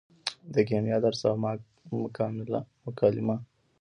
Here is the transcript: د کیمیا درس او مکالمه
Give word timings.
د 0.53 0.55
کیمیا 0.69 0.97
درس 1.03 1.21
او 1.29 1.35
مکالمه 2.87 3.37